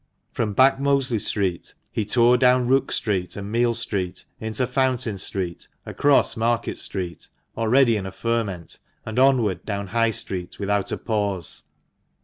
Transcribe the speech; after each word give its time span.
From 0.31 0.53
Back 0.53 0.79
Mosley 0.79 1.19
Street 1.19 1.75
he 1.91 2.05
tore 2.05 2.35
down 2.35 2.65
Rook 2.67 2.91
Street 2.91 3.35
and 3.35 3.51
Meal 3.51 3.75
Street, 3.75 4.25
into 4.39 4.65
Fountain 4.65 5.19
Street, 5.19 5.67
across 5.85 6.35
Market 6.35 6.79
Street— 6.79 7.29
already 7.55 7.95
in 7.95 8.07
a 8.07 8.11
ferment— 8.11 8.79
and 9.05 9.19
onward 9.19 9.63
down 9.63 9.89
High 9.89 10.09
Street 10.09 10.57
without 10.57 10.91
a 10.91 10.97
pause. 10.97 11.61